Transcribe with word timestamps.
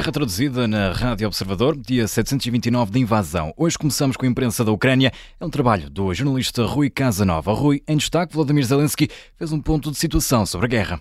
Guerra 0.00 0.12
traduzida 0.12 0.66
na 0.66 0.92
Rádio 0.92 1.26
Observador, 1.26 1.76
dia 1.76 2.08
729 2.08 2.90
de 2.90 3.00
invasão. 3.00 3.52
Hoje 3.54 3.76
começamos 3.76 4.16
com 4.16 4.24
a 4.24 4.28
imprensa 4.30 4.64
da 4.64 4.72
Ucrânia. 4.72 5.12
É 5.38 5.44
um 5.44 5.50
trabalho 5.50 5.90
do 5.90 6.14
jornalista 6.14 6.64
Rui 6.64 6.88
Casanova. 6.88 7.52
Rui, 7.52 7.82
em 7.86 7.98
destaque, 7.98 8.34
Vladimir 8.34 8.64
Zelensky 8.64 9.10
fez 9.36 9.52
um 9.52 9.60
ponto 9.60 9.90
de 9.90 9.98
situação 9.98 10.46
sobre 10.46 10.64
a 10.64 10.68
guerra. 10.70 11.00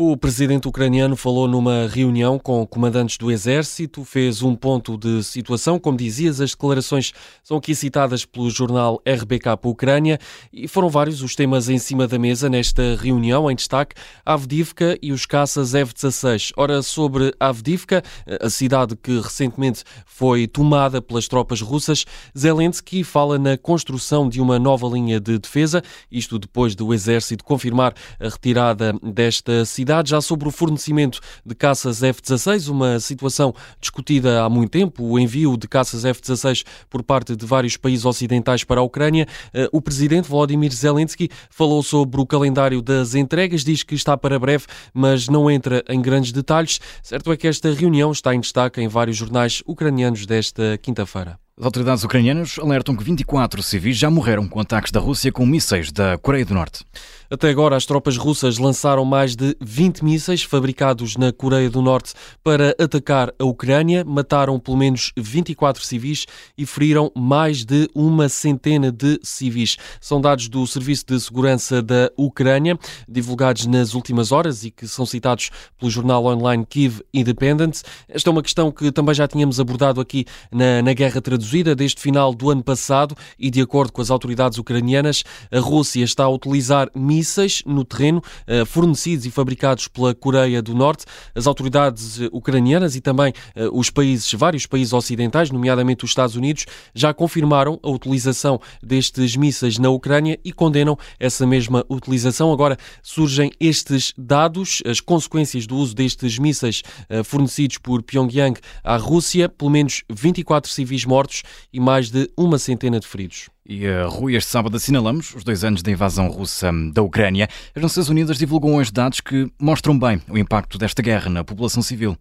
O 0.00 0.16
presidente 0.16 0.68
ucraniano 0.68 1.16
falou 1.16 1.48
numa 1.48 1.88
reunião 1.88 2.38
com 2.38 2.64
comandantes 2.64 3.18
do 3.18 3.32
exército, 3.32 4.04
fez 4.04 4.42
um 4.42 4.54
ponto 4.54 4.96
de 4.96 5.24
situação. 5.24 5.76
Como 5.76 5.98
dizias, 5.98 6.40
as 6.40 6.52
declarações 6.52 7.12
são 7.42 7.56
aqui 7.56 7.74
citadas 7.74 8.24
pelo 8.24 8.48
jornal 8.48 9.02
RBK 9.04 9.58
Ucrânia 9.64 10.20
e 10.52 10.68
foram 10.68 10.88
vários 10.88 11.20
os 11.20 11.34
temas 11.34 11.68
em 11.68 11.78
cima 11.78 12.06
da 12.06 12.16
mesa 12.16 12.48
nesta 12.48 12.94
reunião. 12.94 13.50
Em 13.50 13.56
destaque, 13.56 13.96
Avdivka 14.24 14.96
e 15.02 15.10
os 15.10 15.26
caças 15.26 15.74
F-16. 15.74 16.52
Ora, 16.56 16.80
sobre 16.80 17.34
Avdivka, 17.40 18.00
a 18.40 18.48
cidade 18.48 18.94
que 18.94 19.18
recentemente 19.18 19.82
foi 20.06 20.46
tomada 20.46 21.02
pelas 21.02 21.26
tropas 21.26 21.60
russas, 21.60 22.04
Zelensky 22.38 23.02
fala 23.02 23.36
na 23.36 23.58
construção 23.58 24.28
de 24.28 24.40
uma 24.40 24.60
nova 24.60 24.86
linha 24.86 25.18
de 25.18 25.40
defesa, 25.40 25.82
isto 26.08 26.38
depois 26.38 26.76
do 26.76 26.94
exército 26.94 27.42
confirmar 27.42 27.94
a 28.20 28.28
retirada 28.28 28.92
desta 29.02 29.64
cidade 29.64 29.87
já 30.08 30.20
sobre 30.20 30.48
o 30.48 30.50
fornecimento 30.50 31.20
de 31.44 31.54
caças 31.54 32.02
F-16, 32.02 32.68
uma 32.68 33.00
situação 33.00 33.54
discutida 33.80 34.42
há 34.42 34.48
muito 34.48 34.70
tempo, 34.70 35.04
o 35.04 35.18
envio 35.18 35.56
de 35.56 35.66
caças 35.66 36.04
F-16 36.04 36.64
por 36.90 37.02
parte 37.02 37.34
de 37.34 37.46
vários 37.46 37.76
países 37.76 38.04
ocidentais 38.04 38.64
para 38.64 38.80
a 38.80 38.84
Ucrânia. 38.84 39.26
Eh, 39.54 39.68
o 39.72 39.80
presidente 39.80 40.28
Volodymyr 40.28 40.72
Zelensky 40.72 41.30
falou 41.50 41.82
sobre 41.82 42.20
o 42.20 42.26
calendário 42.26 42.82
das 42.82 43.14
entregas, 43.14 43.64
diz 43.64 43.82
que 43.82 43.94
está 43.94 44.16
para 44.16 44.38
breve, 44.38 44.66
mas 44.92 45.28
não 45.28 45.50
entra 45.50 45.82
em 45.88 46.00
grandes 46.00 46.32
detalhes. 46.32 46.80
Certo 47.02 47.32
é 47.32 47.36
que 47.36 47.48
esta 47.48 47.72
reunião 47.72 48.12
está 48.12 48.34
em 48.34 48.40
destaque 48.40 48.80
em 48.80 48.88
vários 48.88 49.16
jornais 49.16 49.62
ucranianos 49.66 50.26
desta 50.26 50.78
quinta-feira. 50.78 51.38
As 51.58 51.64
autoridades 51.64 52.04
ucranianas 52.04 52.56
alertam 52.60 52.94
que 52.94 53.02
24 53.02 53.60
civis 53.64 53.96
já 53.96 54.08
morreram 54.08 54.46
com 54.46 54.60
ataques 54.60 54.92
da 54.92 55.00
Rússia 55.00 55.32
com 55.32 55.44
mísseis 55.44 55.90
da 55.90 56.16
Coreia 56.16 56.44
do 56.44 56.54
Norte. 56.54 56.84
Até 57.30 57.50
agora, 57.50 57.76
as 57.76 57.84
tropas 57.84 58.16
russas 58.16 58.56
lançaram 58.56 59.04
mais 59.04 59.36
de 59.36 59.54
20 59.60 60.02
mísseis 60.02 60.42
fabricados 60.42 61.14
na 61.18 61.30
Coreia 61.30 61.68
do 61.68 61.82
Norte 61.82 62.14
para 62.42 62.74
atacar 62.78 63.34
a 63.38 63.44
Ucrânia, 63.44 64.02
mataram 64.02 64.58
pelo 64.58 64.78
menos 64.78 65.12
24 65.14 65.84
civis 65.84 66.24
e 66.56 66.64
feriram 66.64 67.12
mais 67.14 67.66
de 67.66 67.86
uma 67.94 68.30
centena 68.30 68.90
de 68.90 69.20
civis. 69.22 69.76
São 70.00 70.22
dados 70.22 70.48
do 70.48 70.66
Serviço 70.66 71.04
de 71.06 71.20
Segurança 71.20 71.82
da 71.82 72.10
Ucrânia, 72.16 72.78
divulgados 73.06 73.66
nas 73.66 73.92
últimas 73.92 74.32
horas 74.32 74.64
e 74.64 74.70
que 74.70 74.88
são 74.88 75.04
citados 75.04 75.50
pelo 75.78 75.90
jornal 75.90 76.24
online 76.24 76.64
Kiev 76.64 77.02
Independent. 77.12 77.82
Esta 78.08 78.30
é 78.30 78.32
uma 78.32 78.42
questão 78.42 78.72
que 78.72 78.90
também 78.90 79.14
já 79.14 79.28
tínhamos 79.28 79.60
abordado 79.60 80.00
aqui 80.00 80.24
na, 80.50 80.80
na 80.80 80.94
Guerra 80.94 81.20
Traduzida, 81.20 81.74
desde 81.74 82.00
final 82.00 82.34
do 82.34 82.48
ano 82.48 82.64
passado, 82.64 83.14
e 83.38 83.50
de 83.50 83.60
acordo 83.60 83.92
com 83.92 84.00
as 84.00 84.10
autoridades 84.10 84.56
ucranianas, 84.56 85.24
a 85.52 85.60
Rússia 85.60 86.02
está 86.02 86.24
a 86.24 86.30
utilizar 86.30 86.88
mísseis 86.94 87.17
mísseis 87.18 87.62
no 87.66 87.84
terreno, 87.84 88.22
eh, 88.46 88.64
fornecidos 88.64 89.26
e 89.26 89.30
fabricados 89.30 89.88
pela 89.88 90.14
Coreia 90.14 90.62
do 90.62 90.72
Norte. 90.72 91.04
As 91.34 91.48
autoridades 91.48 92.20
eh, 92.20 92.28
ucranianas 92.32 92.94
e 92.94 93.00
também 93.00 93.32
eh, 93.56 93.68
os 93.72 93.90
países, 93.90 94.32
vários 94.34 94.66
países 94.66 94.92
ocidentais, 94.92 95.50
nomeadamente 95.50 96.04
os 96.04 96.10
Estados 96.12 96.36
Unidos, 96.36 96.66
já 96.94 97.12
confirmaram 97.12 97.80
a 97.82 97.90
utilização 97.90 98.60
destes 98.80 99.34
mísseis 99.34 99.78
na 99.78 99.90
Ucrânia 99.90 100.38
e 100.44 100.52
condenam 100.52 100.96
essa 101.18 101.44
mesma 101.44 101.84
utilização. 101.88 102.52
Agora 102.52 102.76
surgem 103.02 103.50
estes 103.58 104.14
dados, 104.16 104.80
as 104.86 105.00
consequências 105.00 105.66
do 105.66 105.76
uso 105.76 105.94
destes 105.94 106.38
mísseis 106.38 106.82
fornecidos 107.24 107.78
por 107.78 108.02
Pyongyang 108.02 108.58
à 108.84 108.96
Rússia, 108.96 109.48
pelo 109.48 109.70
menos 109.70 110.04
24 110.08 110.70
civis 110.70 111.04
mortos 111.04 111.42
e 111.72 111.80
mais 111.80 112.10
de 112.10 112.30
uma 112.36 112.58
centena 112.58 113.00
de 113.00 113.06
feridos. 113.06 113.48
E 113.70 113.86
uh, 113.86 114.08
Rui, 114.08 114.34
este 114.34 114.50
sábado 114.50 114.78
assinalamos 114.78 115.34
os 115.34 115.44
dois 115.44 115.62
anos 115.62 115.82
da 115.82 115.90
invasão 115.90 116.26
russa 116.28 116.72
da 116.90 117.02
Ucrânia. 117.02 117.46
As 117.74 117.82
Nações 117.82 118.08
Unidas 118.08 118.38
divulgam 118.38 118.74
hoje 118.74 118.90
dados 118.90 119.20
que 119.20 119.52
mostram 119.60 119.98
bem 119.98 120.22
o 120.26 120.38
impacto 120.38 120.78
desta 120.78 121.02
guerra 121.02 121.28
na 121.28 121.44
população 121.44 121.82
civil. 121.82 122.16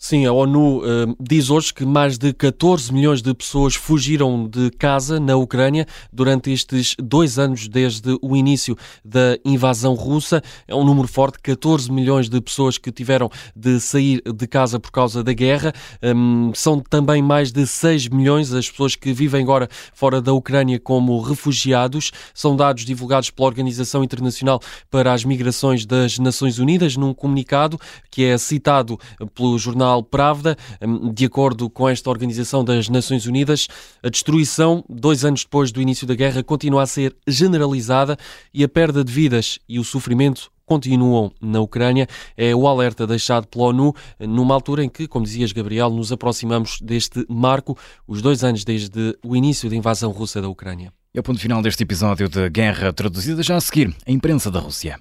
Sim, 0.00 0.26
a 0.26 0.32
ONU 0.32 0.78
uh, 0.78 1.16
diz 1.18 1.50
hoje 1.50 1.74
que 1.74 1.84
mais 1.84 2.16
de 2.16 2.32
14 2.32 2.94
milhões 2.94 3.20
de 3.20 3.34
pessoas 3.34 3.74
fugiram 3.74 4.48
de 4.48 4.70
casa 4.70 5.18
na 5.18 5.34
Ucrânia 5.34 5.88
durante 6.12 6.52
estes 6.52 6.94
dois 7.02 7.36
anos 7.36 7.66
desde 7.66 8.16
o 8.22 8.36
início 8.36 8.76
da 9.04 9.36
invasão 9.44 9.94
russa. 9.94 10.40
É 10.68 10.74
um 10.74 10.84
número 10.84 11.08
forte, 11.08 11.40
14 11.42 11.90
milhões 11.90 12.28
de 12.28 12.40
pessoas 12.40 12.78
que 12.78 12.92
tiveram 12.92 13.28
de 13.56 13.80
sair 13.80 14.22
de 14.22 14.46
casa 14.46 14.78
por 14.78 14.92
causa 14.92 15.24
da 15.24 15.32
guerra. 15.32 15.72
Um, 16.00 16.52
são 16.54 16.78
também 16.78 17.20
mais 17.20 17.50
de 17.50 17.66
6 17.66 18.06
milhões 18.06 18.52
as 18.52 18.70
pessoas 18.70 18.94
que 18.94 19.12
vivem 19.12 19.42
agora 19.42 19.68
fora 19.92 20.22
da 20.22 20.32
Ucrânia 20.32 20.78
como 20.78 21.20
refugiados. 21.20 22.12
São 22.32 22.54
dados 22.54 22.84
divulgados 22.84 23.30
pela 23.30 23.48
Organização 23.48 24.04
Internacional 24.04 24.60
para 24.88 25.12
as 25.12 25.24
Migrações 25.24 25.84
das 25.84 26.20
Nações 26.20 26.60
Unidas 26.60 26.96
num 26.96 27.12
comunicado 27.12 27.80
que 28.12 28.24
é 28.24 28.38
citado 28.38 28.96
pelo 29.34 29.58
jornal 29.58 29.87
jornal 29.88 30.02
Pravda. 30.02 30.56
Hum, 30.82 31.12
de 31.12 31.24
acordo 31.24 31.70
com 31.70 31.88
esta 31.88 32.10
Organização 32.10 32.62
das 32.62 32.88
Nações 32.88 33.26
Unidas, 33.26 33.66
a 34.02 34.08
destruição, 34.08 34.84
dois 34.88 35.24
anos 35.24 35.42
depois 35.42 35.72
do 35.72 35.80
início 35.80 36.06
da 36.06 36.14
guerra, 36.14 36.42
continua 36.42 36.82
a 36.82 36.86
ser 36.86 37.16
generalizada 37.26 38.16
e 38.52 38.62
a 38.62 38.68
perda 38.68 39.02
de 39.02 39.12
vidas 39.12 39.58
e 39.68 39.78
o 39.78 39.84
sofrimento 39.84 40.50
continuam 40.66 41.32
na 41.40 41.60
Ucrânia. 41.60 42.06
É 42.36 42.54
o 42.54 42.68
alerta 42.68 43.06
deixado 43.06 43.46
pela 43.46 43.66
ONU 43.66 43.94
numa 44.20 44.54
altura 44.54 44.84
em 44.84 44.88
que, 44.88 45.08
como 45.08 45.24
dizias, 45.24 45.52
Gabriel, 45.52 45.88
nos 45.90 46.12
aproximamos 46.12 46.78
deste 46.82 47.24
marco, 47.28 47.76
os 48.06 48.20
dois 48.20 48.44
anos 48.44 48.64
desde 48.64 49.16
o 49.24 49.34
início 49.34 49.70
da 49.70 49.76
invasão 49.76 50.10
russa 50.10 50.42
da 50.42 50.48
Ucrânia. 50.48 50.92
É 51.14 51.20
o 51.20 51.22
ponto 51.22 51.40
final 51.40 51.62
deste 51.62 51.82
episódio 51.82 52.28
de 52.28 52.50
Guerra 52.50 52.92
Traduzida, 52.92 53.42
já 53.42 53.56
a 53.56 53.60
seguir, 53.60 53.96
a 54.06 54.12
imprensa 54.12 54.50
da 54.50 54.60
Rússia. 54.60 55.00